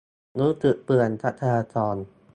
[0.39, 1.95] รู้สึกเปลืองทรัพยากร